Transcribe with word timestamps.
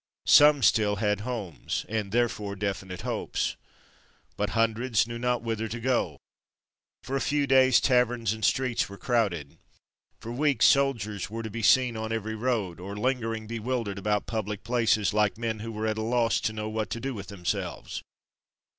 Some 0.25 0.63
still 0.63 0.95
had 0.95 1.19
homes, 1.19 1.85
and, 1.87 2.11
therefore, 2.11 2.55
definite 2.55 3.01
hopes. 3.01 3.55
But 4.35 4.49
hundreds 4.57 5.05
knew 5.05 5.19
not 5.19 5.43
whither 5.43 5.67
to 5.67 5.79
go.... 5.79 6.17
For 7.03 7.15
a 7.15 7.21
few 7.21 7.45
days 7.45 7.79
taverns 7.79 8.33
and 8.33 8.43
streets 8.43 8.89
were 8.89 8.97
crowded. 8.97 9.59
For 10.19 10.31
weeks 10.31 10.65
soldiers 10.65 11.29
were 11.29 11.43
to 11.43 11.51
be 11.51 11.61
seen 11.61 11.95
on 11.95 12.11
every 12.11 12.33
road, 12.33 12.79
or 12.79 12.97
lingering 12.97 13.45
bewildered 13.45 13.99
about 13.99 14.25
public 14.25 14.63
places, 14.63 15.13
like 15.13 15.37
men 15.37 15.59
who 15.59 15.71
were 15.71 15.85
at 15.85 15.99
a 15.99 16.01
loss 16.01 16.41
to 16.41 16.51
know 16.53 16.67
what 16.67 16.89
to 16.89 16.99
do 16.99 17.13
with 17.13 17.27
themselves. 17.27 18.01